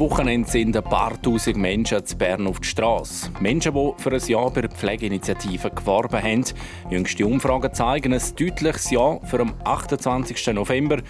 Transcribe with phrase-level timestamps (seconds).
[0.00, 3.30] Wochenende sind ein paar tausend Menschen zu Bern auf die Straße.
[3.38, 6.44] Menschen, die für ein Ja bei der Pflegeinitiative geworben haben.
[6.88, 10.54] Jüngste Umfragen zeigen ein deutliches Ja für am 28.
[10.54, 11.02] November.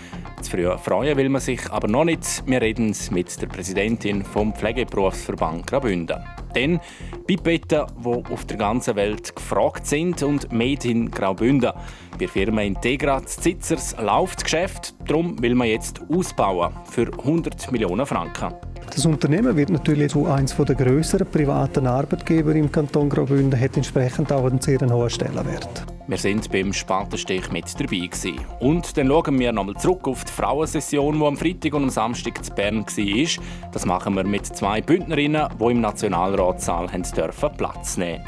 [0.43, 2.43] Zu früh freuen will man sich aber noch nicht.
[2.47, 6.19] Wir reden mit der Präsidentin vom Pflegeberufsverband Graubünden.
[6.53, 6.81] Dann
[7.29, 11.71] Pipetten, die auf der ganzen Welt gefragt sind und Made in Graubünden.
[12.11, 17.71] Bei der Firma Integra Zitzers läuft das Geschäft, darum will man jetzt ausbauen für 100
[17.71, 18.53] Millionen Franken.
[18.95, 24.33] Das Unternehmen wird natürlich so eines der grösseren privaten Arbeitgeber im Kanton Graubünden, hat entsprechend
[24.33, 25.85] auch einen sehr hohen Stellenwert.
[26.07, 28.41] Wir sind beim Spatenstich mit dabei gewesen.
[28.59, 32.45] Und dann schauen wir nochmal zurück auf die Frauensession, die am Freitag und am Samstag
[32.45, 33.45] zu Bern war.
[33.73, 38.25] Das machen wir mit zwei Bündnerinnen, die im Nationalratssaal dürfen Platz nehmen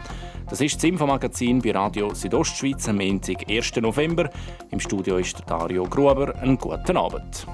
[0.53, 3.75] das ist das Infomagazin bei Radio Südostschweiz am Montag, 1.
[3.77, 4.29] November.
[4.71, 6.35] Im Studio ist Dario Gruber.
[6.43, 7.47] Einen guten Abend.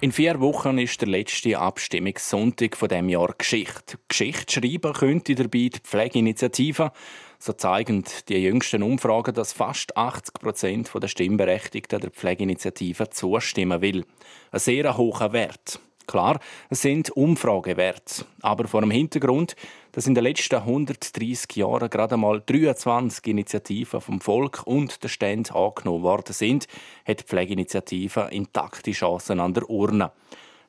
[0.00, 3.98] In vier Wochen ist der letzte Abstimmungssonntag von dem Jahr Geschichte.
[4.06, 6.92] Geschichte schreiben könnte dabei die Pflegeinitiative.
[7.40, 14.04] So zeigen die jüngsten Umfragen, dass fast 80 Prozent der Stimmberechtigten der Pflegeinitiative zustimmen will.
[14.52, 15.80] Ein sehr hoher Wert.
[16.08, 19.54] Klar, es sind Umfragewerte, aber vor dem Hintergrund,
[19.92, 25.54] dass in den letzten 130 Jahren gerade einmal 23 Initiativen vom Volk und der Ständen
[25.54, 26.66] angenommen worden sind,
[27.06, 30.10] hat die Pflegeinitiative intakte Chancen an der Urne.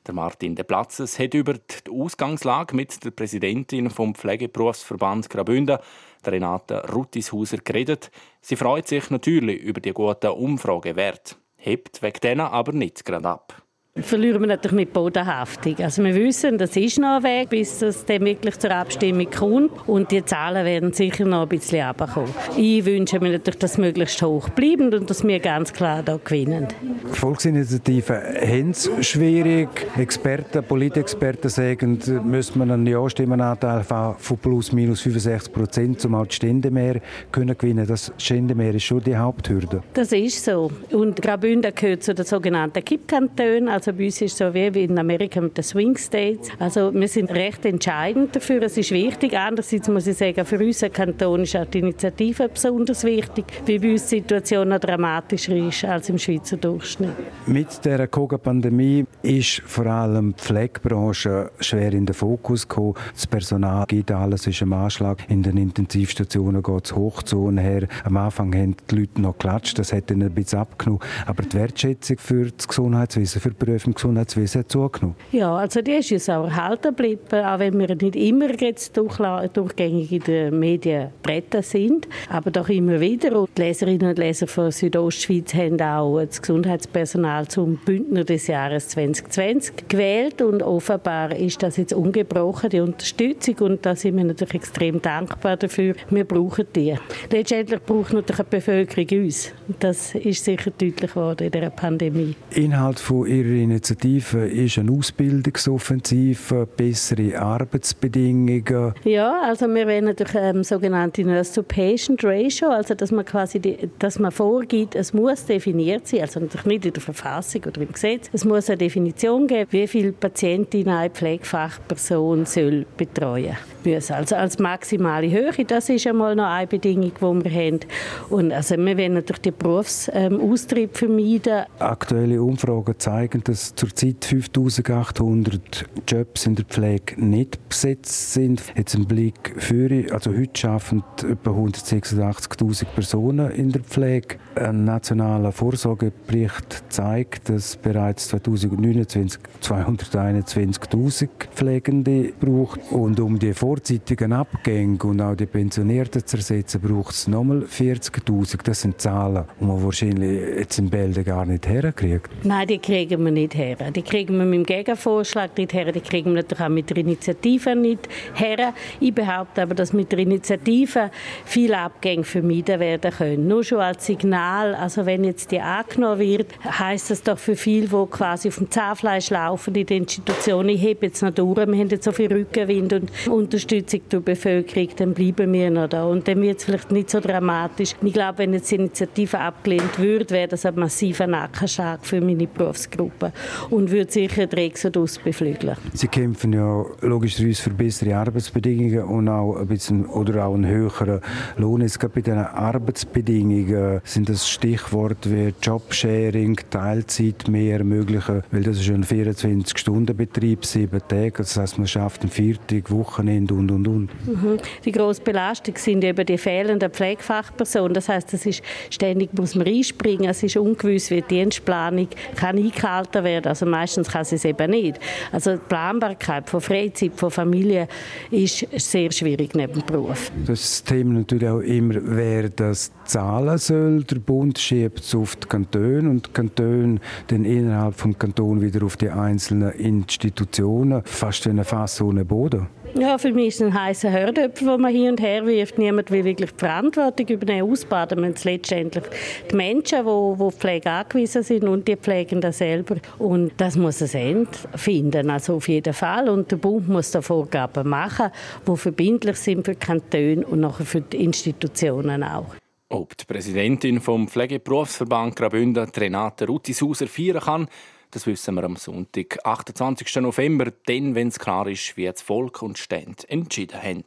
[0.06, 5.78] Der Martin De Platzes hat über die Ausgangslage mit der Präsidentin vom Pflegeberufsverband Graubünden,
[6.26, 8.10] Renate Ruttishauser, geredet.
[8.42, 13.62] Sie freut sich natürlich über die guten Umfragewerte, hebt wegen denen aber nicht gerade ab
[13.96, 15.76] verlieren wir natürlich mit Bodenhaftung.
[15.80, 19.88] Also wir wissen, das ist noch ein Weg, bis es dann wirklich zur Abstimmung kommt
[19.88, 22.30] und die Zahlen werden sicher noch ein bisschen runterkommen.
[22.56, 26.20] Ich wünsche mir natürlich, dass es möglichst hoch bleibt und dass wir ganz klar da
[26.22, 26.68] gewinnen.
[27.10, 29.68] Volksinitiativen haben es schwierig.
[29.98, 36.36] Experten, Politexperten sagen, müsste man einen Ja-Stimmenanteil von plus minus 65 Prozent, um auch die
[36.36, 37.00] Ständemehr
[37.32, 37.88] können gewinnen.
[37.88, 39.82] Das Ständemehr ist schon die Haupthürde.
[39.94, 40.70] Das ist so.
[40.92, 44.98] Und Graubünden gehört zu den sogenannten Kippkantonen, also bei uns ist es so wie in
[44.98, 46.50] Amerika mit den Swing States.
[46.58, 48.62] Also wir sind recht entscheidend dafür.
[48.62, 49.34] Es ist wichtig.
[49.34, 53.92] Andererseits muss ich sagen, für unseren Kanton ist auch die Initiative besonders wichtig, weil bei
[53.92, 57.12] uns die Situation noch dramatischer ist als im Schweizer Durchschnitt.
[57.46, 62.94] Mit der Covid-Pandemie ist vor allem die Pflegebranche schwer in den Fokus gekommen.
[63.14, 65.24] Das Personal geht alles ist im Anschlag.
[65.30, 67.88] In den Intensivstationen geht es hoch zu und her.
[68.04, 71.00] Am Anfang haben die Leute noch geklatscht, das hat dann ein bisschen abgenommen.
[71.24, 75.16] Aber die Wertschätzung für das Gesundheitswesen, für die Berufe im Gesundheitswesen zugenommen?
[75.32, 80.12] Ja, also die ist uns auch erhalten geblieben, auch wenn wir nicht immer jetzt durchgängig
[80.12, 83.38] in den Medien treten sind, aber doch immer wieder.
[83.38, 88.88] Und die Leserinnen und Leser von Südostschweiz haben auch das Gesundheitspersonal zum Bündner des Jahres
[88.88, 94.54] 2020 gewählt und offenbar ist das jetzt ungebrochen, die Unterstützung und da sind wir natürlich
[94.54, 95.94] extrem dankbar dafür.
[96.10, 96.94] Wir brauchen die.
[97.30, 99.52] Letztendlich braucht natürlich die Bevölkerung uns.
[99.78, 102.34] Das ist sicher deutlich geworden in der Pandemie.
[102.50, 108.94] Inhalt von Ihrer Initiative ist eine Ausbildungsoffensive, bessere Arbeitsbedingungen.
[109.04, 114.30] Ja, also wir wollen durch ähm, sogenannte Nurse-to-Patient-Ratio, also dass man quasi, die, dass man
[114.30, 118.44] vorgibt, es muss definiert sein, also natürlich nicht in der Verfassung oder im Gesetz, es
[118.44, 124.14] muss eine Definition geben, wie viele Patientinnen eine Pflegefachperson soll betreuen müssen.
[124.14, 127.80] Also als maximale Höhe, das ist einmal noch eine Bedingung, die wir haben.
[128.28, 131.64] Und also wir wollen natürlich den Berufsaustrieb ähm, vermeiden.
[131.78, 138.62] Aktuelle Umfragen zeigen, dass zurzeit 5800 Jobs in der Pflege nicht besetzt sind.
[138.76, 144.36] Jetzt ein Blick für, also heute arbeiten etwa 186.000 Personen in der Pflege.
[144.54, 154.98] Ein nationaler Vorsorgebericht zeigt, dass bereits 2029 221.000 Pflegende braucht und um die vorzeitigen Abgänge
[155.04, 158.64] und auch die Pensionierten zu ersetzen, braucht es nochmal 40.000.
[158.64, 162.30] Das sind Zahlen, die man wahrscheinlich jetzt in Bälde gar nicht herkriegt.
[162.42, 163.76] Nein, die kriegen wir nicht her.
[163.94, 165.92] Die kriegen wir mit dem Gegenvorschlag nicht her.
[165.92, 168.74] Die kriegen wir natürlich auch mit der Initiative nicht her.
[168.98, 171.12] Ich behaupte aber, dass mit der Initiative
[171.44, 173.46] viele Abgänge vermieden werden können.
[173.46, 177.86] Nur schon als Signal, also wenn jetzt die angenommen wird, heißt das doch für viele,
[177.86, 181.62] die quasi auf dem Zahnfleisch laufen in den Institutionen, ich hebe jetzt noch durch, wir
[181.66, 182.94] haben jetzt so viel Rückenwind
[183.28, 186.04] und Unterstützung der Bevölkerung, dann bleiben wir noch da.
[186.04, 187.94] Und dann wird es vielleicht nicht so dramatisch.
[188.00, 192.46] Ich glaube, wenn jetzt die Initiative abgelehnt würde, wäre das ein massiver Nackenschlag für meine
[192.46, 193.32] Berufsgruppe
[193.68, 195.76] und würde sicher den Exodus beflügeln.
[195.92, 201.20] Sie kämpfen ja logischerweise für bessere Arbeitsbedingungen und auch ein bisschen, oder auch einen höheren
[201.58, 201.82] Lohn.
[201.82, 208.88] Es bei den Arbeitsbedingungen sind das Stichworte wie Jobsharing, Teilzeit mehr ermöglichen, weil das ist
[208.88, 211.32] ein 24-Stunden-Betrieb, sieben Tage.
[211.32, 214.26] Das heißt, man schafft einen Viertag, Wochenende und und und.
[214.26, 214.58] Mhm.
[214.84, 217.94] Die grosse Belastung sind eben die fehlenden Pflegefachpersonen.
[217.94, 220.30] Das heißt, es ist ständig muss man einspringen.
[220.30, 223.48] Es ist ungewiss, wie die Dienstplanung kann eingehalten werden.
[223.48, 224.98] Also meistens kann sie es eben nicht.
[225.32, 227.88] Also die Planbarkeit von Freizeit, von Familie
[228.30, 230.30] ist sehr schwierig neben dem Beruf.
[230.46, 234.04] Das Thema natürlich auch immer, wer das zahlen soll.
[234.04, 236.98] Der Bund schiebt es auf die Kantone und die Kantone
[237.28, 241.02] dann innerhalb des Kantons wieder auf die einzelnen Institutionen.
[241.04, 242.66] Fast wie ein Fass ohne Boden.
[242.94, 245.78] Ja, für mich ist es ein heißer Herdöpfel, den man hier und her wirft.
[245.78, 248.20] Niemand will wirklich die Verantwortung übernehmen, ausbaden.
[248.20, 249.04] Man letztendlich
[249.50, 252.96] die Menschen, die, die Pflege angewiesen sind und die pflegen das selber.
[253.18, 256.28] Und das muss ein Ende finden, also auf jeden Fall.
[256.28, 258.30] Und der Bund muss da Vorgaben machen,
[258.66, 262.56] die verbindlich sind für die Kantone und nachher für die Institutionen auch.
[262.88, 267.68] Ob die Präsidentin vom Pflegeberufsverband Graubünden, Renate Rutishauser, feiern kann,
[268.10, 270.16] das wissen wir am Sonntag, 28.
[270.16, 274.04] November, dann, wenn es klar ist, wie das Volk und Stände entschieden haben.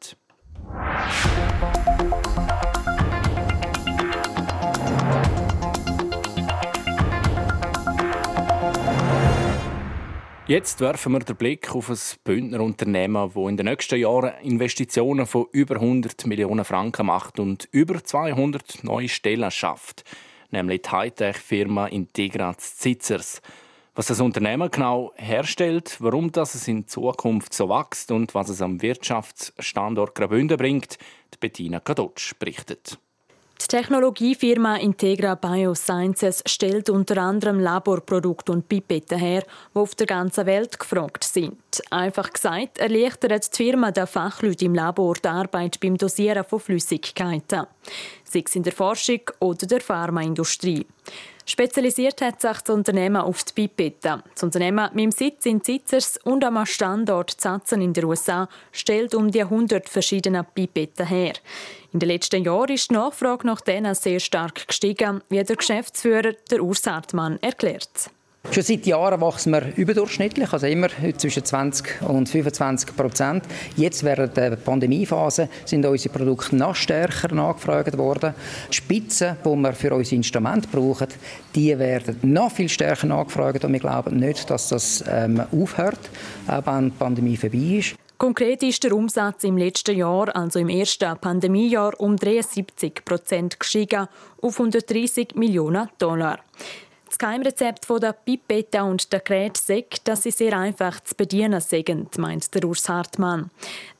[10.46, 15.26] Jetzt werfen wir den Blick auf ein Bündner Unternehmen, das in den nächsten Jahren Investitionen
[15.26, 20.04] von über 100 Millionen Franken macht und über 200 neue Stellen schafft,
[20.52, 23.42] nämlich die Hightech-Firma Integrat Zitzers.
[23.96, 28.60] Was das Unternehmen genau herstellt, warum das es in Zukunft so wächst und was es
[28.60, 30.98] am Wirtschaftsstandort Graubünden bringt,
[31.40, 32.98] Bettina Kadotsch berichtet.
[33.62, 39.44] Die Technologiefirma Integra Biosciences stellt unter anderem Laborprodukte und Pipetten her,
[39.74, 41.56] die auf der ganzen Welt gefragt sind.
[41.92, 47.68] Einfach gesagt, erleichtert die Firma den Fachleuten im Labor die Arbeit beim Dosieren von Flüssigkeiten,
[48.24, 50.86] sei es in der Forschung oder der Pharmaindustrie.
[51.46, 54.24] Spezialisiert hat sich das Unternehmen auf die Pipette.
[54.34, 59.14] Das Unternehmen mit dem Sitz in Zitzers und am Standort Zatzen in den USA stellt
[59.14, 61.34] um die 100 verschiedene Pipetten her.
[61.92, 66.32] In den letzten Jahren ist die Nachfrage nach denen sehr stark gestiegen, wie der Geschäftsführer
[66.50, 68.10] der Urs Hartmann erklärt.
[68.52, 73.44] Schon seit Jahren wachsen wir überdurchschnittlich, also immer zwischen 20 und 25 Prozent.
[73.76, 78.36] Jetzt während der Pandemiephase sind unsere Produkte noch stärker nachgefragt worden.
[78.70, 81.08] Die Spitzen, die wir für unsere Instrumente brauchen,
[81.56, 86.12] die werden noch viel stärker nachgefragt und wir glauben nicht, dass das ähm, aufhört,
[86.48, 87.96] auch wenn die Pandemie vorbei ist.
[88.20, 94.08] Konkret ist der Umsatz im letzten Jahr, also im ersten Pandemiejahr, um 73 Prozent gestiegen
[94.42, 96.40] auf 130 Millionen Dollar.
[97.14, 101.62] Das Geheimrezept von der Pipette und der Gerät sagt, dass sie sehr einfach zu bedienen
[101.62, 103.52] sind, meint der Urs Hartmann.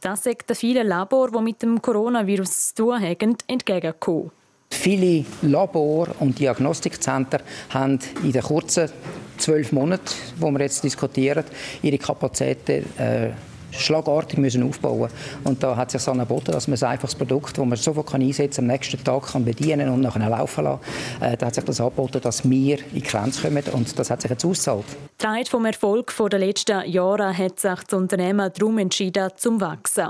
[0.02, 4.32] Das sagt den vielen Labor, die mit dem Coronavirus zu tun haben, entgegengekommen.
[4.72, 8.90] Viele Labor- und Diagnostikzentren haben in den kurzen
[9.38, 11.44] zwölf Monaten, wo wir jetzt diskutieren,
[11.84, 13.30] ihre Kapazitäten äh,
[13.74, 15.10] schlagartig müssen aufbauen
[15.44, 18.62] Und da hat sich so angeboten, dass man ein einfaches Produkt, das man sofort einsetzen
[18.62, 20.82] kann, am nächsten Tag kann bedienen und nachher laufen lassen.
[21.22, 24.22] Äh, da hat sich das angeboten, dass wir in die Grenze kommen und das hat
[24.22, 24.86] sich jetzt ausgezahlt.
[25.18, 30.10] Dreit vom Erfolg der letzten Jahre hat sich das Unternehmen darum entschieden, zum Wachsen.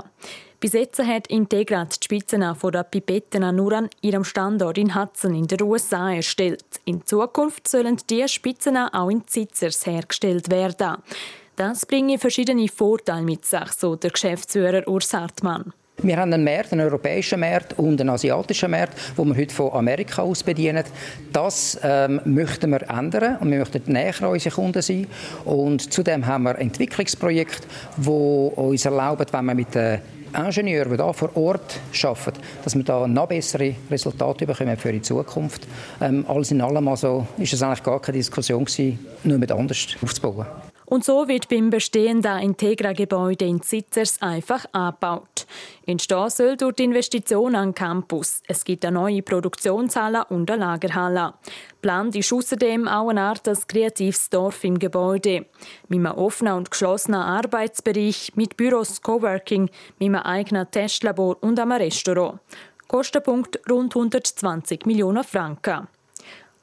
[0.64, 5.34] Bis jetzt hat Integrat die Spitzen von der Pipetten nur an ihrem Standort in Hudson
[5.34, 6.64] in den USA erstellt.
[6.86, 11.02] In Zukunft sollen diese Spitzen auch in Zitzers hergestellt werden.
[11.56, 15.72] Das bringe verschiedene Vorteile mit sich, so der Geschäftsführer Urs Hartmann.
[16.02, 19.72] Wir haben einen Markt, einen europäischen Markt und einen asiatischen Markt, wo wir heute von
[19.72, 20.82] Amerika aus bedienen.
[21.32, 25.06] Das ähm, möchten wir ändern und wir möchten näher an unsere Kunden sein.
[25.44, 27.68] Und zudem haben wir Entwicklungsprojekte,
[27.98, 30.00] die uns erlauben, wenn wir mit den
[30.36, 35.02] Ingenieuren, die hier vor Ort arbeiten, dass wir da noch bessere Resultate bekommen für die
[35.02, 35.68] Zukunft.
[36.00, 39.96] Ähm, alles in allem also ist es eigentlich gar keine Diskussion gewesen, nur mit anders
[40.02, 40.46] aufzubauen.
[40.86, 45.46] Und so wird beim bestehenden Integra-Gebäude in Zitzers einfach angebaut.
[45.86, 48.42] Entstehen soll durch die Investition an Campus.
[48.46, 51.34] Es gibt eine neue Produktionshalle und eine Lagerhalle.
[51.80, 55.46] Plant ist außerdem auch eine Art als kreatives Dorf im Gebäude.
[55.88, 61.72] Mit einem offenen und geschlossenen Arbeitsbereich, mit Büros, Coworking, mit einem eigenen Testlabor und einem
[61.72, 62.40] Restaurant.
[62.88, 65.88] Kostenpunkt rund 120 Millionen Franken.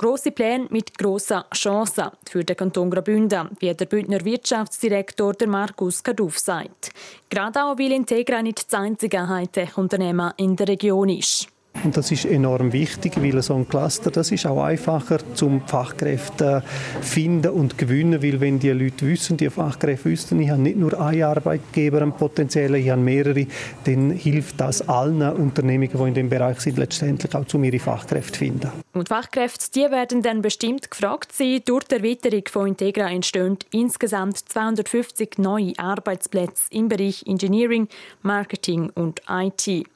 [0.02, 6.40] Grosse Pläne mit grossen Chancen für den Kanton Graubünden, wie der Bündner Wirtschaftsdirektor Markus Kaduff
[6.40, 6.90] sagt.
[7.30, 11.50] Gerade auch, weil Integra nicht das einzige Hightech-Unternehmen in der Region ist.
[11.84, 16.64] Und das ist enorm wichtig, weil so ein Cluster, das ist auch einfacher zum Fachkräfte
[17.02, 21.00] finden und gewinnen, weil wenn die Leute wissen, die Fachkräfte wissen, ich habe nicht nur
[21.02, 23.48] einen Arbeitgeber, einen potenziellen, ich habe mehrere,
[23.86, 28.38] dann hilft das allen Unternehmungen, die in dem Bereich sind, letztendlich auch, um ihre Fachkräfte
[28.38, 28.72] finden.
[28.94, 31.62] Und Fachkräfte, die werden dann bestimmt gefragt sein.
[31.66, 37.88] Durch die Erweiterung von Integra entstehen insgesamt 250 neue Arbeitsplätze im Bereich Engineering,
[38.22, 39.88] Marketing und IT.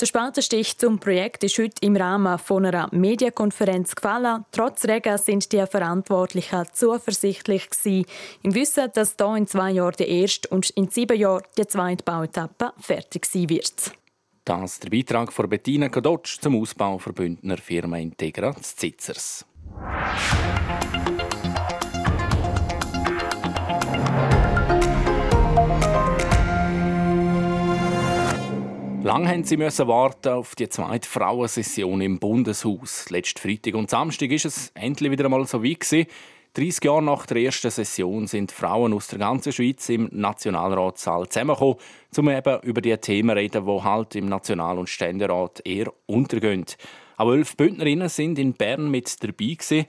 [0.00, 4.44] Der Spatenstich zum Projekt ist heute im Rahmen von einer Medienkonferenz gefallen.
[4.52, 8.06] Trotz Regen sind die Verantwortlichen zuversichtlich gewesen,
[8.42, 12.04] im Wissen, dass hier in zwei Jahren die erste und in sieben Jahren die zweite
[12.04, 13.92] Bauetappe fertig sein wird.
[14.44, 19.46] Das der Beitrag von Bettina Kadotsch zum Ausbau der Bündner Firma Integra Zitzers.
[29.14, 33.08] Lang haben sie müssen warten auf die zweite Frauensession im Bundeshaus.
[33.10, 36.08] Letzten Freitag und Samstag ist es endlich wieder einmal so weit gewesen.
[36.54, 41.76] 30 Jahre nach der ersten Session sind Frauen aus der ganzen Schweiz im Nationalratssaal zusammengekommen,
[42.16, 46.66] um eben über die Themen zu reden, die halt im National- und Ständerat eher untergehen.
[47.16, 49.86] Auch elf Bündnerinnen sind in Bern mit dabei gewesen.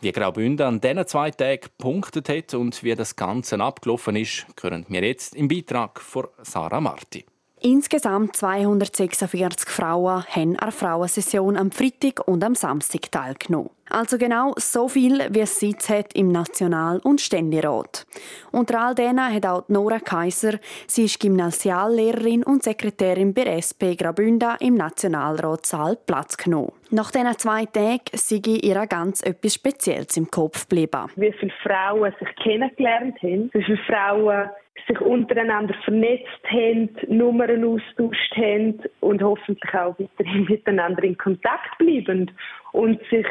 [0.00, 4.86] Wie Graubünden an diesen zwei Tagen gepunktet hat und wie das Ganze abgelaufen ist, hören
[4.88, 7.24] wir jetzt im Beitrag von Sarah Marti.
[7.62, 13.68] Insgesamt 246 Frauen haben an der Frauensession am Freitag und am Samstag teilgenommen.
[13.90, 18.06] Also genau so viel, wie es Sitz hat im National- und Ständerat.
[18.50, 24.56] Unter all denen hat auch Nora Kaiser, sie ist Gymnasiallehrerin und Sekretärin bei SP Graubünden
[24.60, 26.72] im Nationalratssaal Platz genommen.
[26.90, 31.10] Nach diesen zwei Tagen sei ihr ganz etwas Spezielles im Kopf geblieben.
[31.16, 34.50] Wie viele Frauen sich kennengelernt haben, wie viele Frauen
[34.86, 42.30] sich untereinander vernetzt haben, Nummern austauscht haben und hoffentlich auch weiterhin miteinander in Kontakt bleiben
[42.72, 43.26] und sich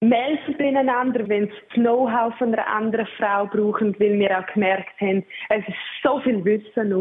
[0.00, 5.00] melden beieinander, wenn sie das Know-how von einer anderen Frau brauchen, weil wir auch gemerkt
[5.00, 6.92] haben, es ist so viel Wissen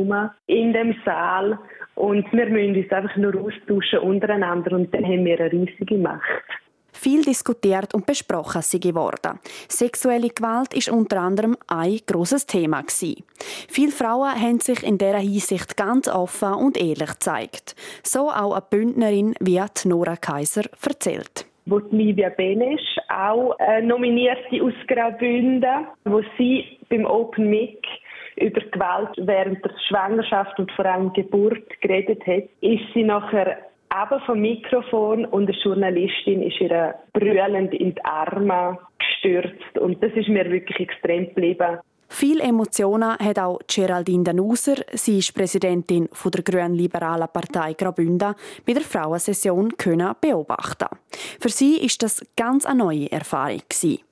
[0.48, 1.60] in dem Saal
[1.96, 6.44] und wir müssen uns einfach nur austauschen untereinander und dann haben wir eine riesige Macht
[6.92, 9.40] viel diskutiert und besprochen sie geworden.
[9.68, 13.24] Sexuelle Gewalt ist unter anderem ein großes Thema gewesen.
[13.70, 17.76] Viele Frauen haben sich in dieser Hinsicht ganz offen und ehrlich gezeigt.
[18.04, 24.74] So auch eine Bündnerin wie Nora Kaiser erzählt wo Livia Benesch, auch äh, nominierte aus
[24.88, 27.86] Graubünden, wo sie beim Open Mic
[28.38, 33.58] über Gewalt während der Schwangerschaft und vor allem Geburt geredet hat, ist sie nachher
[34.04, 40.12] eben vom Mikrofon und eine Journalistin ist ihr brüllend in die Arme gestürzt und das
[40.14, 41.80] ist mir wirklich extrem geblieben.
[42.10, 44.78] Viel Emotionen hat auch Geraldine Danuser.
[44.94, 48.34] Sie ist Präsidentin der grün-liberalen Partei Graubünden
[48.66, 50.88] bei der Frauensession können beobachten.
[51.40, 53.62] Für sie ist das ganz eine neue Erfahrung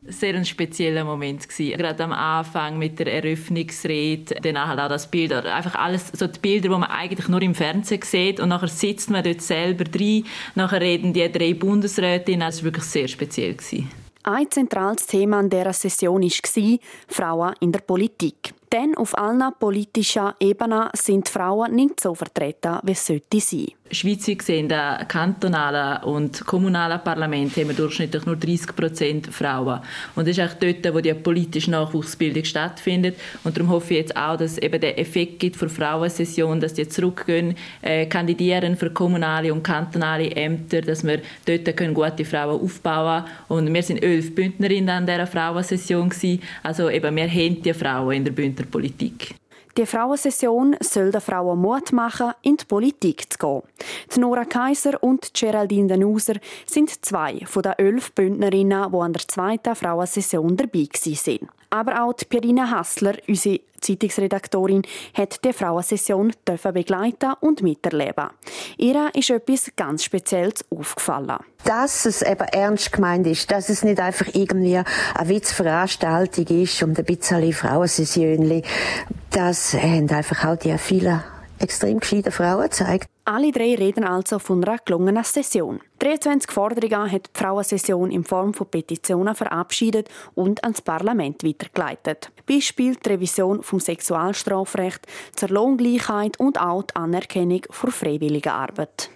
[0.03, 5.75] Sehr ein spezieller Moment Gerade am Anfang mit der Eröffnungsrede, danach auch das Bild, einfach
[5.75, 9.23] alles so die Bilder, die man eigentlich nur im Fernsehen sieht und nachher sitzt man
[9.23, 12.41] dort selber drin, nachher reden die drei Bundesrätinnen.
[12.41, 13.55] Das war wirklich sehr speziell
[14.27, 18.53] ein zentrales Thema an dieser Session war Frauen in der Politik.
[18.75, 23.67] Denn auf allen politischen Ebenen sind Frauen nicht so vertreten, wie es sollte sein.
[23.91, 29.79] Schweizweit gesehen, in kantonalen und kommunalen Parlament haben wir durchschnittlich nur 30 Prozent Frauen.
[30.15, 33.15] Und das ist auch dort, wo die politische Nachwuchsbildung stattfindet.
[33.43, 36.73] Und darum hoffe ich jetzt auch, dass es eben den Effekt gibt für Frauensession, dass
[36.73, 42.59] die zurückgehen, äh, kandidieren für kommunale und kantonale Ämter, dass wir dort können gute Frauen
[42.59, 43.67] aufbauen können.
[43.67, 46.41] Und wir sind elf Bündnerinnen an dieser Frauensession gewesen.
[46.63, 49.35] Also eben, wir haben die Frauen in der Bündner Politik.
[49.77, 53.61] Die Frauensession soll den Frauen Mut machen, in die Politik zu gehen.
[54.15, 59.27] Die Nora Kaiser und Geraldine Danuser sind zwei von den elf Bündnerinnen, die an der
[59.27, 61.49] zweiten Frauensession dabei waren.
[61.69, 64.81] Aber auch die Pierina Hassler, unsere Zeitungsredaktorin,
[65.13, 68.29] hat die Frauensession begleiten und miterleben.
[68.77, 71.37] Ihr ist etwas ganz Spezielles aufgefallen.
[71.63, 76.97] Dass es eben ernst gemeint ist, dass es nicht einfach irgendwie eine Witzveranstaltung ist und
[76.97, 78.63] ein bisschen Frauensessionchen,
[79.31, 81.21] das haben einfach auch die vielen
[81.65, 83.09] extrem gescheiten Frauen gezeigt.
[83.25, 85.81] Alle drei reden also von einer gelungenen Session.
[85.99, 92.31] 23 Forderungen hat die Frauensession in Form von Petitionen verabschiedet und ans Parlament weitergeleitet.
[92.45, 99.09] Beispiel die Revision vom Sexualstrafrecht zur Lohngleichheit und auch die Anerkennung für freiwillige Arbeit.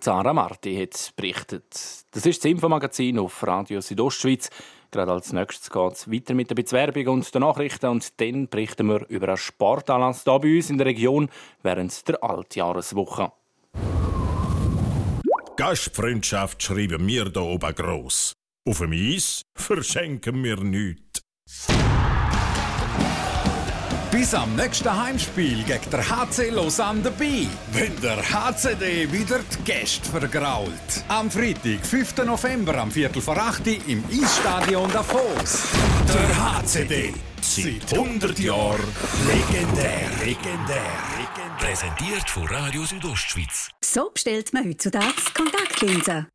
[0.00, 1.64] Zara Marti hat berichtet.
[2.10, 4.48] Das ist das Infomagazin auf Radio Südostschweiz.
[4.90, 8.88] Gerade als nächstes geht es weiter mit der Bewerbung und den Nachrichten und dann berichten
[8.88, 11.28] wir über einen Sportanlass hier bei uns in der Region
[11.62, 13.32] während der Altjahreswoche.
[15.56, 18.34] Gastfreundschaft schreiben wir hier oben gross.
[18.66, 21.22] Auf dem Eis verschenken wir nichts.
[24.10, 30.10] Bis am nächsten Heimspiel gegen der HC Lausanne dabei, wenn der HCD wieder die Gäste
[30.10, 31.04] vergrault.
[31.06, 32.24] Am Freitag, 5.
[32.24, 35.62] November, am Viertel vor 8 Uhr im Eisstadion Davos.
[36.08, 38.82] Der HCD, seit 100 Jahren
[39.28, 40.10] legendär.
[40.24, 41.00] Legendär.
[41.58, 43.68] Präsentiert von Radio Südostschweiz.
[43.80, 46.26] So bestellt man heutzutage Kontaktlinsen.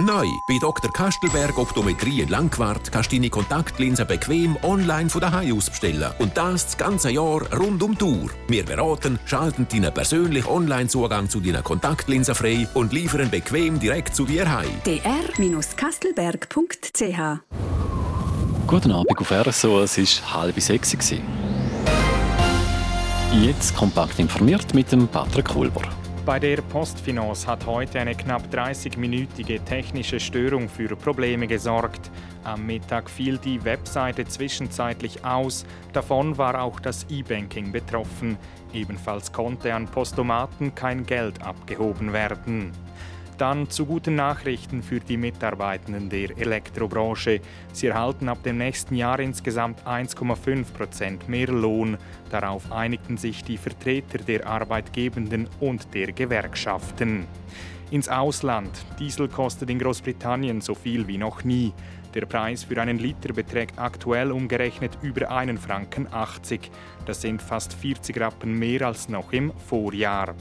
[0.00, 0.90] Neu bei Dr.
[0.90, 6.10] Kastelberg Optometrie in Langquart kannst du deine Kontaktlinsen bequem online von daheim aus bestellen.
[6.18, 8.28] Und das das ganze Jahr rund um die Uhr.
[8.48, 14.24] Wir beraten, schalten deinen persönlichen Online-Zugang zu deinen Kontaktlinsen frei und liefern bequem direkt zu
[14.24, 14.66] dir heim.
[14.84, 17.38] dr-kastelberg.ch
[18.66, 20.90] Guten Abend auf RSO, es war halb sechs.
[20.90, 21.22] gewesen.
[23.40, 25.82] Jetzt kompakt informiert mit dem Patrick Kulber.
[26.26, 32.10] Bei der Postfinance hat heute eine knapp 30-minütige technische Störung für Probleme gesorgt.
[32.44, 35.66] Am Mittag fiel die Webseite zwischenzeitlich aus.
[35.92, 38.38] Davon war auch das E-Banking betroffen.
[38.72, 42.72] Ebenfalls konnte an Postomaten kein Geld abgehoben werden.
[43.36, 47.40] Dann zu guten Nachrichten für die Mitarbeitenden der Elektrobranche.
[47.72, 51.98] Sie erhalten ab dem nächsten Jahr insgesamt 1,5 Prozent mehr Lohn.
[52.30, 57.26] Darauf einigten sich die Vertreter der Arbeitgebenden und der Gewerkschaften.
[57.90, 58.70] Ins Ausland.
[59.00, 61.72] Diesel kostet in Großbritannien so viel wie noch nie.
[62.14, 66.06] Der Preis für einen Liter beträgt aktuell umgerechnet über 1,80 Franken.
[67.04, 70.36] Das sind fast 40 Rappen mehr als noch im Vorjahr.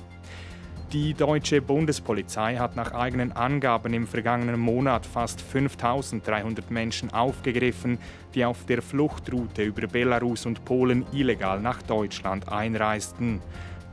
[0.94, 7.98] Die deutsche Bundespolizei hat nach eigenen Angaben im vergangenen Monat fast 5300 Menschen aufgegriffen,
[8.36, 13.42] die auf der Fluchtroute über Belarus und Polen illegal nach Deutschland einreisten.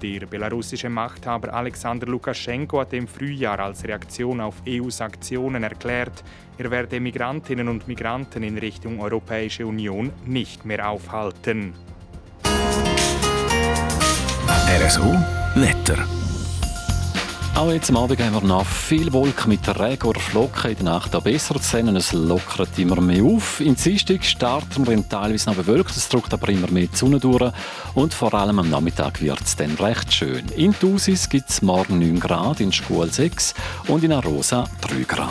[0.02, 6.22] Der belarussische Machthaber Alexander Lukaschenko hat im Frühjahr als Reaktion auf EU-Sanktionen erklärt,
[6.58, 11.72] er werde Migrantinnen und Migranten in Richtung Europäische Union nicht mehr aufhalten.
[14.68, 15.14] RSO
[15.54, 16.06] Wetter.
[17.60, 20.70] Auch jetzt am Abend haben wir noch viel Wolken mit Regen oder Flocken.
[20.70, 21.94] In der Nacht auch besser zu sehen.
[21.94, 23.60] Es lockert immer mehr auf.
[23.60, 25.90] In Dienstag starten wir teilweise noch bewölkt.
[25.90, 27.52] Es drückt aber immer mehr die Sonne durch.
[27.92, 30.48] Und vor allem am Nachmittag wird es dann recht schön.
[30.56, 33.52] In Thusis gibt es morgen 9 Grad, in Schkuhl 6
[33.88, 35.28] und in Arosa 3 Grad.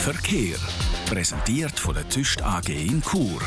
[0.00, 0.58] Verkehr.
[1.06, 3.40] Präsentiert von der Züst AG in Chur.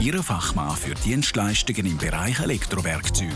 [0.00, 3.28] Ihre Fachmann für Dienstleistungen im Bereich Elektrowerkzeug.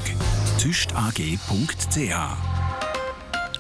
[0.59, 2.52] züstag.ch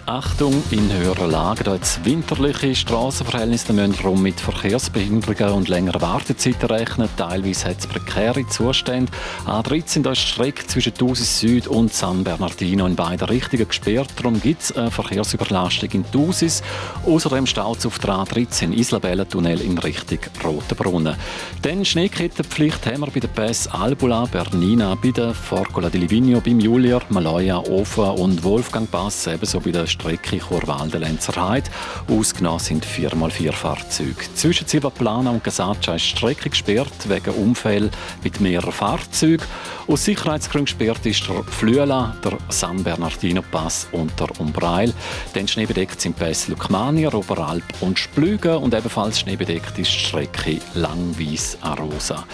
[0.06, 6.68] Achtung, in höherer Lage, da jetzt winterliche Strassenverhältnisse müssen darum mit Verkehrsbehinderungen und längeren Wartezeiten
[6.68, 7.08] rechnen.
[7.16, 9.12] Teilweise hat es prekäre Zustände.
[9.46, 14.08] A13 da ist die Strecke zwischen Thusis Süd und San Bernardino in beiden Richtungen gesperrt.
[14.16, 16.64] Darum gibt es eine Verkehrsüberlastung in Thusis.
[17.06, 21.14] Außerdem staut es auf der A13 Islabella-Tunnel in Richtung Rotenbrunnen.
[21.62, 26.58] Dann Schneekettenpflicht haben wir bei den Pässen Albula, Bernina, bei der Forcola di Livigno, beim
[26.58, 31.70] Julier, Maloja, Ofa und Wolfgang Pass, ebenso bei der Strecke Churwalden-Lenzerheide.
[32.08, 34.34] Ausgenommen sind 4x4 Fahrzeuge.
[34.34, 37.90] Zwischen Silvaplana und Casaccia ist die Strecke gesperrt wegen Unfällen
[38.22, 39.44] mit mehreren Fahrzeugen.
[39.86, 44.92] Aus Sicherheitsgründen gesperrt ist der Flüela, der San Bernardino Pass und der Umbrail.
[45.34, 52.24] Dann schneebedeckt sind Pässe Lukmania, Oberalp und Splügen und ebenfalls schneebedeckt ist die Strecke Langwies-Arosa.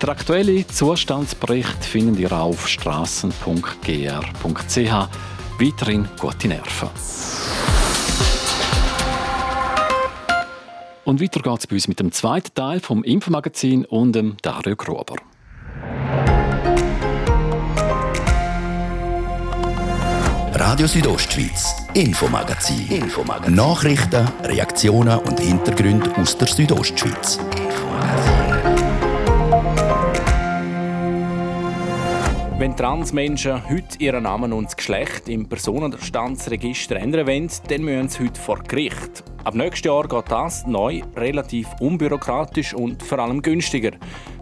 [0.00, 3.34] Der aktuelle Zustandsbericht findet ihr auf strassen.gr.ch.
[5.58, 6.88] Weiterhin gute Nerven.
[11.04, 14.74] Und weiter geht es bei uns mit dem zweiten Teil vom Infomagazin und dem Dario
[14.74, 15.14] Grober.
[20.54, 22.88] Radio Südostschweiz, Infomagazin.
[22.88, 23.54] Infomagazin.
[23.54, 27.38] Nachrichten, Reaktionen und Hintergründe aus der Südostschweiz.
[32.56, 38.24] Wenn Transmenschen heute ihren Namen und das Geschlecht im Personenstandsregister ändern wollen, dann müssen sie
[38.24, 39.24] heute vor Gericht.
[39.42, 43.90] Ab nächstes Jahr geht das neu relativ unbürokratisch und vor allem günstiger.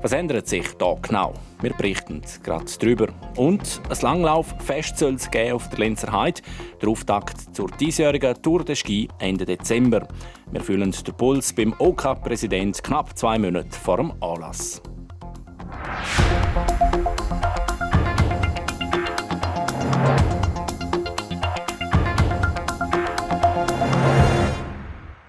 [0.03, 1.33] Was ändert sich da genau?
[1.63, 3.09] Wir berichten gerade darüber.
[3.37, 6.43] Und ein Langlauf-Fest soll es geben auf der Lenzer Heide.
[6.83, 10.07] Der Auftakt zur diesjährigen Tour de Ski Ende Dezember.
[10.51, 14.83] Wir fühlen den Puls beim OK-Präsident knapp zwei Monate vor dem Anlass.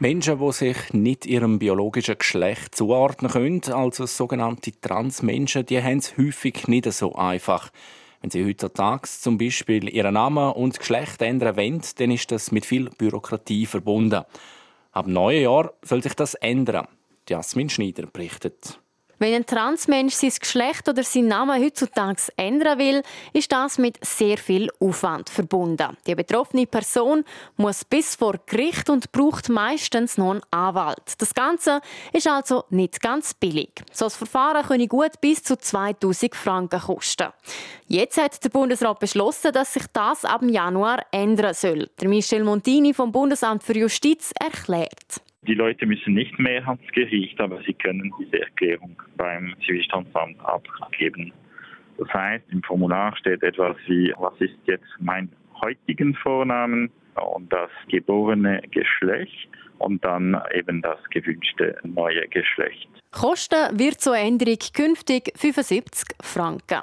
[0.04, 6.18] Menschen, die sich nicht ihrem biologischen Geschlecht zuordnen können, also sogenannte Transmenschen, die haben es
[6.18, 7.72] häufig nicht so einfach.
[8.20, 12.66] Wenn sie heutzutage zum Beispiel ihren Namen und Geschlecht ändern wollen, dann ist das mit
[12.66, 14.26] viel Bürokratie verbunden.
[14.92, 16.90] Ab neuen Jahr soll sich das ändern.
[17.30, 18.82] Jasmin Schneider berichtet.
[19.20, 24.38] Wenn ein Transmensch sein Geschlecht oder seinen Namen heutzutage ändern will, ist das mit sehr
[24.38, 25.96] viel Aufwand verbunden.
[26.08, 27.24] Die betroffene Person
[27.56, 31.14] muss bis vor Gericht und braucht meistens noch einen Anwalt.
[31.20, 33.72] Das Ganze ist also nicht ganz billig.
[33.92, 37.30] So ein Verfahren könne gut bis zu 2000 Franken kosten.
[37.88, 41.90] Jetzt hat der Bundesrat beschlossen, dass sich das ab Januar ändern soll.
[42.02, 45.22] Der Michel Montini vom Bundesamt für Justiz erklärt.
[45.48, 51.34] Die Leute müssen nicht mehr ans Gericht, aber sie können diese Erklärung beim Zivilstandsamt abgeben.
[51.98, 55.30] Das heißt, im Formular steht etwas wie, was ist jetzt mein
[55.62, 56.90] heutigen Vornamen
[57.36, 59.50] und das geborene Geschlecht
[59.80, 62.88] und dann eben das gewünschte neue Geschlecht.
[63.14, 66.82] Kosten wird zur Änderung künftig 75 Franken.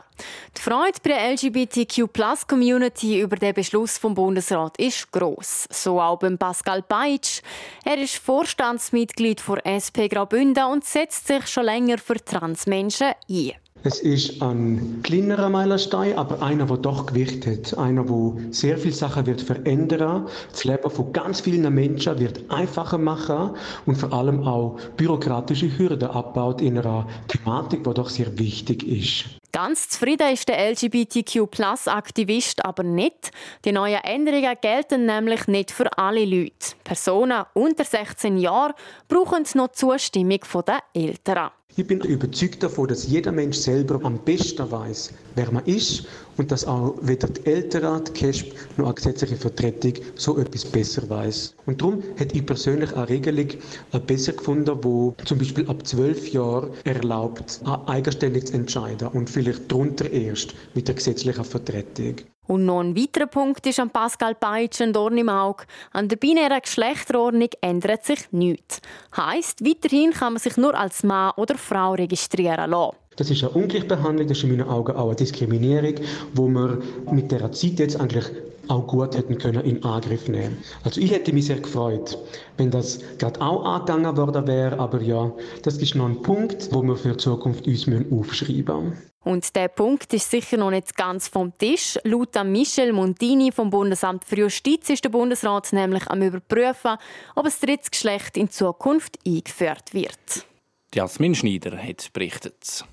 [0.57, 5.67] Die Freude bei der LGBTQ-Plus-Community über den Beschluss vom Bundesrat ist gross.
[5.71, 7.43] So auch beim Pascal Peitsch.
[7.85, 13.53] Er ist Vorstandsmitglied der SP Graubünden und setzt sich schon länger für Transmenschen ein.
[13.83, 17.79] Es ist ein kleinerer Meilenstein, aber einer, der doch Gewicht hat.
[17.79, 20.29] Einer, der sehr viele Sachen wird verändern.
[20.51, 23.51] Das Leben von ganz vielen Menschen wird einfacher machen
[23.87, 29.25] und vor allem auch bürokratische Hürden abbaut in einer Thematik, die doch sehr wichtig ist.
[29.53, 33.31] Ganz zufrieden ist der LGBTQ-Plus-Aktivist aber nicht.
[33.65, 36.77] Die neuen Änderungen gelten nämlich nicht für alle Leute.
[36.85, 38.75] Personen unter 16 Jahren
[39.09, 41.51] brauchen noch Zustimmung der Eltern.
[41.77, 46.05] Ich bin überzeugt davon, dass jeder Mensch selber am besten weiß, wer man ist
[46.37, 51.09] und dass auch weder die Eltern, die KESB noch eine gesetzliche Vertretung so etwas besser
[51.09, 51.55] weiß.
[51.67, 53.49] Und darum hätte ich persönlich eine Regelung
[54.07, 60.11] besser gefunden, wo zum Beispiel ab zwölf Jahren erlaubt, eigenständig zu entscheiden und vielleicht darunter
[60.11, 62.17] erst mit der gesetzlichen Vertretung.
[62.51, 65.67] Und noch ein weiterer Punkt ist an Pascal Peitsch ein Dorn im Auge.
[65.93, 68.81] An der binären Geschlechterordnung ändert sich nichts.
[69.17, 72.97] Heißt, weiterhin kann man sich nur als Mann oder Frau registrieren lassen.
[73.15, 75.95] Das ist eine Ungleichbehandlung, das ist in meinen Augen auch eine Diskriminierung,
[76.35, 76.81] wo wir
[77.13, 78.25] mit der Zeit jetzt eigentlich
[78.67, 80.59] auch gut hätten können in Angriff nehmen.
[80.83, 82.19] Also ich hätte mich sehr gefreut,
[82.57, 85.31] wenn das gerade auch angegangen worden wäre, aber ja,
[85.63, 89.10] das ist noch ein Punkt, wo wir für die Zukunft uns aufschreiben müssen.
[89.23, 91.99] Und der Punkt ist sicher noch nicht ganz vom Tisch.
[92.05, 96.97] Laut Michel Montini vom Bundesamt für Justiz ist der Bundesrat nämlich am überprüfen,
[97.35, 100.47] ob ein drittes Geschlecht in Zukunft eingeführt wird.
[100.95, 102.85] Jasmin Schneider hat berichtet.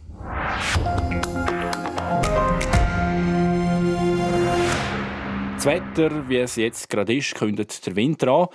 [5.56, 8.48] Das Wetter, wie es jetzt gerade ist, kündet der Winter an.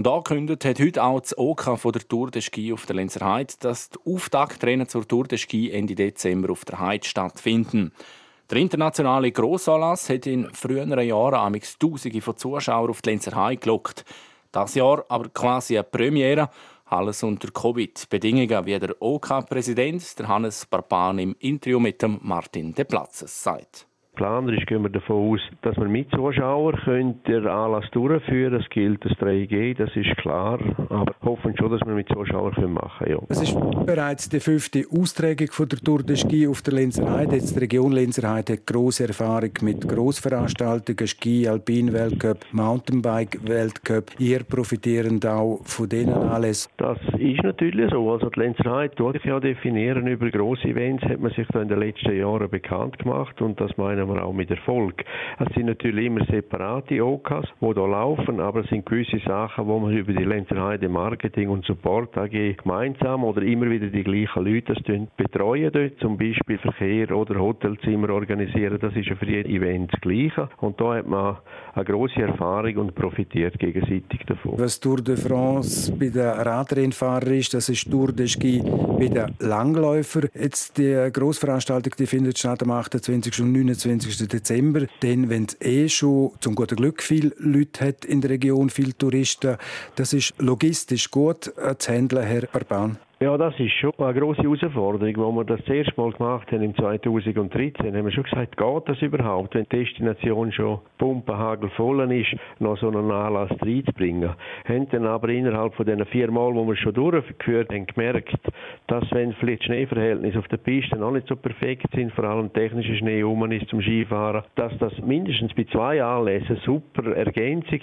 [0.00, 3.22] Und angekündigt hat heute auch das OK von der Tour de Ski auf der Lenzer
[3.22, 7.92] Heide, dass die Auftaktrennen zur Tour de Ski Ende Dezember auf der Heide stattfinden.
[8.48, 13.60] Der internationale Grossanlass hat in früheren Jahren amix Tausende von Zuschauern auf die Lenzer Heide
[13.60, 14.06] gelockt.
[14.52, 16.48] Das Jahr aber quasi eine Premiere,
[16.86, 23.42] alles unter Covid-Bedingungen, wie der OK-Präsident Hannes Barban im Interview mit dem Martin De Platzes
[23.42, 23.89] sagt.
[24.16, 28.58] Planerisch gehen wir davon aus, dass wir mit Zuschauern den Anlass durchführen können.
[28.58, 30.58] Das gilt das 3G, das ist klar.
[30.90, 33.18] Aber hoffen schon, dass wir mit Zuschauern machen können.
[33.20, 33.26] Ja.
[33.28, 37.36] Es ist bereits die fünfte Austragung von der Tour de Ski auf der Lenzerheide.
[37.36, 44.10] Jetzt die Region Lenzerheide hat grosse Erfahrung mit Grossveranstaltungen, Ski, Alpin-Weltcup, Mountainbike-Weltcup.
[44.18, 46.68] Ihr profitiert auch von denen alles.
[46.76, 48.10] Das ist natürlich so.
[48.10, 51.68] Also die Lenzerheide tut sich ja definieren über grosse Events, hat man sich da in
[51.68, 55.04] den letzten Jahren bekannt gemacht und das meinen wir auch mit Erfolg.
[55.38, 59.78] Es sind natürlich immer separate OKs, die da laufen, aber es sind gewisse Sachen, wo
[59.78, 64.74] man über die Lenzerheide Marketing und Support AG gemeinsam oder immer wieder die gleichen Leute
[64.74, 64.78] das
[65.16, 68.78] betreuen dort, zum Beispiel Verkehr oder Hotelzimmer organisieren.
[68.80, 70.48] Das ist für jedes Event das Gleiche.
[70.58, 71.38] Und da hat man
[71.74, 74.58] eine grosse Erfahrung und profitiert gegenseitig davon.
[74.58, 78.62] Was Tour de France bei den Radrennfahrern ist, das ist Tour de Ski
[78.98, 80.28] bei den Langläufern.
[80.34, 83.40] Jetzt die Grossveranstaltung, die findet statt am 28.
[83.42, 83.89] und 29.
[83.98, 84.28] 24.
[84.28, 84.86] Dezember.
[85.02, 88.96] Denn wenn es eh schon zum guten Glück viele Leute hat in der Region, viele
[88.96, 89.56] Touristen,
[89.96, 92.98] das ist logistisch gut zu handeln, Herr Barban.
[93.22, 95.06] Ja, das ist schon eine grosse Herausforderung.
[95.06, 98.82] Als wir das, das erste Mal gemacht haben, im 2013, haben wir schon gesagt, geht
[98.88, 104.30] das überhaupt, wenn die Destination schon pumpenhagel voll ist, noch so einen Anlass reinzubringen.
[104.66, 108.38] Haben dann aber innerhalb von diesen vier Mal, wo wir schon durchgeführt haben, gemerkt,
[108.86, 112.94] dass wenn vielleicht Schneeverhältnisse auf der Piste noch nicht so perfekt sind, vor allem technischer
[112.94, 117.80] Schnee um ist zum Skifahren, dass das mindestens bei zwei Anlässen super Ergänzung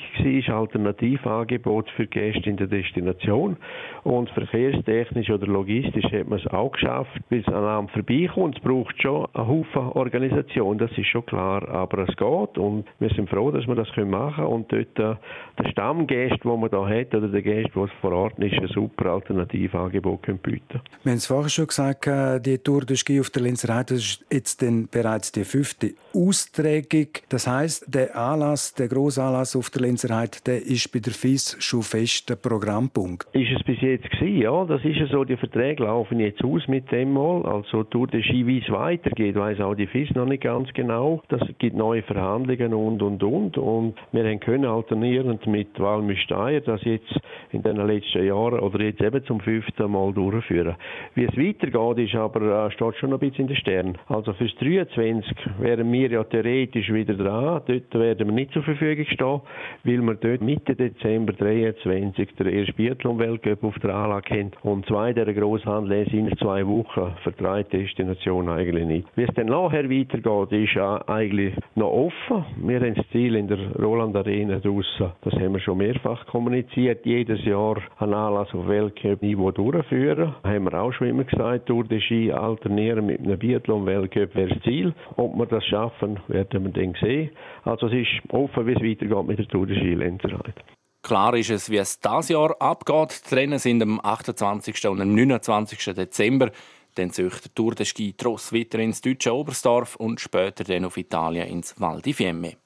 [0.48, 3.58] war, Alternativangebot für Gäste in der Destination
[4.04, 8.58] und verkehrstechnisch oder logistisch hat man es auch geschafft, bis an einem vorbeikommt.
[8.58, 13.10] Es braucht schon eine Haufen Organisation, das ist schon klar, aber es geht und wir
[13.10, 15.16] sind froh, dass wir das machen können und dort äh,
[15.58, 19.12] der Stammgäste, den man da hat, oder der Gäste, der vor Ort ist, ein super
[19.12, 23.30] Alternativangebot können bieten Wir haben es vorher schon gesagt, äh, die Tour de Ski auf
[23.30, 27.08] der Linzerei, das ist jetzt dann bereits die fünfte Austragung.
[27.30, 31.58] Das heißt, der Anlass, der grosse Anlass auf der Lenzerheide, der ist bei der FIS
[31.60, 33.28] schon fest der Programmpunkt.
[33.34, 36.68] Ist es bis jetzt gewesen, ja, das ist ja so, die Verträge laufen jetzt aus
[36.68, 40.28] mit dem mal, also Tour de Ski, wie es weitergeht, weiß auch die FIS noch
[40.28, 41.24] nicht ganz genau.
[41.30, 46.84] Das gibt neue Verhandlungen und, und, und und wir haben können alternierend mit Walmüsteier das
[46.84, 47.20] jetzt
[47.52, 50.76] in den letzten Jahren oder jetzt eben zum fünften Mal durchführen.
[51.16, 53.98] Wie es weitergeht, ist aber, äh, steht schon ein bisschen in den Sternen.
[54.08, 57.62] Also fürs 23 wären wir ja theoretisch wieder dran.
[57.66, 59.42] Dort werden wir nicht zur Verfügung stehen,
[59.84, 65.07] weil wir dort Mitte Dezember 23 der erste Biathlon-Weltcup auf der Anlage haben und zwei
[65.14, 69.08] der Grossanlässe in zwei Wochen für drei Destinationen eigentlich nicht.
[69.16, 72.46] Wie es dann nachher weitergeht, ist eigentlich noch offen.
[72.58, 77.06] Wir haben das Ziel in der Roland Arena draussen, das haben wir schon mehrfach kommuniziert,
[77.06, 80.34] jedes Jahr einen Anlass auf Weltcup-Niveau durchführen.
[80.44, 84.50] Das haben wir auch schon immer gesagt, durch den Ski alternieren mit einem Biathlon-Weltcup wäre
[84.50, 84.94] das Ziel.
[85.16, 87.30] Ob wir das schaffen, werden wir dann sehen.
[87.64, 90.77] Also es ist offen, wie es weitergeht mit der Tour de Ski Lenzerheide.
[91.08, 93.22] Klar ist es, wie es dieses Jahr abgeht.
[93.32, 94.90] Die Rennen sind am 28.
[94.90, 95.96] und am 29.
[95.96, 96.52] Dezember.
[96.96, 100.98] Dann sucht der Tour de Ski Tross weiter ins deutsche Oberstdorf und später dann auf
[100.98, 102.58] Italien ins Val di Fiemme.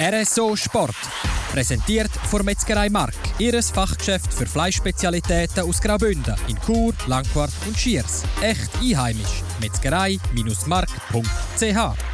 [0.00, 0.94] RSO Sport.
[1.50, 3.16] Präsentiert von Metzgerei Mark.
[3.40, 8.22] Ihres Fachgeschäft für Fleischspezialitäten aus Graubünden in Chur, Langquart und Schiers.
[8.40, 9.42] Echt einheimisch.
[9.60, 12.09] Metzgerei-mark.ch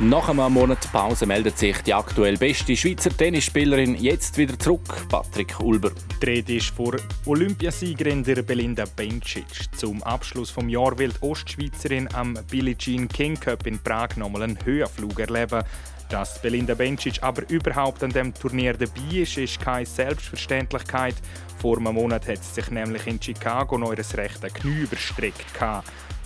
[0.00, 5.58] nach einem Monat Pause meldet sich die aktuell beste Schweizer Tennisspielerin jetzt wieder zurück, Patrick
[5.58, 5.90] Ulber.
[6.20, 9.74] Die Rede ist vor Olympiasiegerin der Belinda Bencic.
[9.74, 14.42] Zum Abschluss des Jahr will die Ostschweizerin am Billie Jean King Cup in Prag nochmal
[14.42, 15.62] einen Höhenflug erleben.
[16.10, 21.16] Dass Belinda Bencic aber überhaupt an dem Turnier dabei ist, ist keine Selbstverständlichkeit.
[21.58, 25.46] Vor einem Monat hat sie sich nämlich in Chicago noch ihr rechtes Knie überstreckt.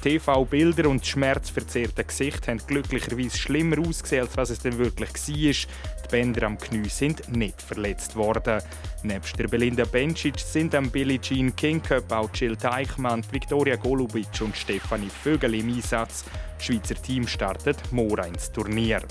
[0.01, 5.73] TV-Bilder und das schmerzverzerrte Gesicht haben glücklicherweise schlimmer ausgesehen, als was es denn wirklich war.
[6.05, 8.63] Die Bänder am Knie sind nicht verletzt worden.
[9.03, 14.41] Nebst der Belinda Bencic sind am Billie Jean King Cup auch Jill Teichmann, Viktoria Golubic
[14.41, 16.25] und Stefanie Vögel im Einsatz.
[16.57, 19.03] Das Schweizer Team startet morgen ins Turnier.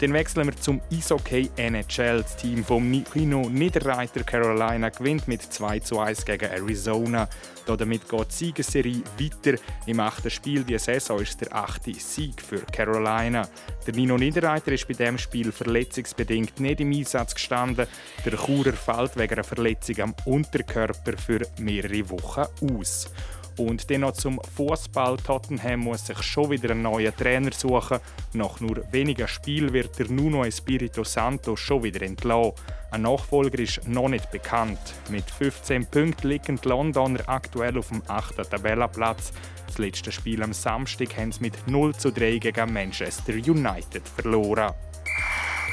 [0.00, 2.22] Dann wechseln wir zum Eishockey NHL.
[2.22, 7.28] Das Team vom Rhino Niederreiter Carolina gewinnt mit 2 zu 1 gegen Arizona.
[7.66, 9.58] Damit geht die Siegesserie weiter.
[9.86, 13.48] Im achten Spiel dieser Saison ist der achte Sieg für Carolina.
[13.86, 17.86] Der Nino Niederreiter ist bei diesem Spiel verletzungsbedingt nicht im Einsatz gestanden.
[18.24, 23.10] Der Churer fällt wegen einer Verletzung am Unterkörper für mehrere Wochen aus.
[23.56, 25.16] Und dann noch zum Fußball.
[25.18, 27.98] Tottenham muss sich schon wieder einen neuen Trainer suchen.
[28.32, 32.52] Nach nur wenigen Spielen wird der Nuno Espirito Santo schon wieder entlassen.
[32.90, 34.78] Ein Nachfolger ist noch nicht bekannt.
[35.08, 38.36] Mit 15 Punkten liegen die Londoner aktuell auf dem 8.
[38.50, 39.32] Tabellenplatz.
[39.66, 44.72] Das letzte Spiel am Samstag haben sie mit 0 zu 3 gegen Manchester United verloren.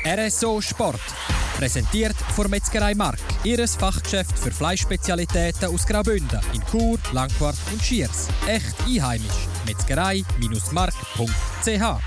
[0.04, 1.02] RSO Sport.
[1.58, 3.20] Präsentiert von Metzgerei Mark.
[3.44, 8.28] Ihres Fachgeschäft für Fleischspezialitäten aus Graubünden in Chur, Langquart und Schiers.
[8.48, 9.48] Echt einheimisch.
[9.66, 12.02] Metzgerei-mark.ch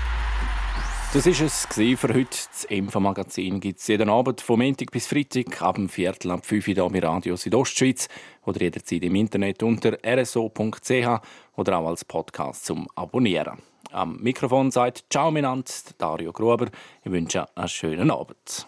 [1.15, 1.65] das war es
[1.97, 2.37] für heute.
[2.51, 6.67] Das Infomagazin gibt es jeden Abend vom Montag bis Freitag ab dem Viertel ab 5
[6.67, 8.09] Uhr bei Radio Südostschweiz
[8.45, 11.21] oder jederzeit im Internet unter rso.ch
[11.55, 13.59] oder auch als Podcast zum Abonnieren.
[13.93, 16.67] Am Mikrofon sagt Ciao miteinander, Dario Gruber.
[17.05, 18.67] Ich wünsche einen schönen Abend.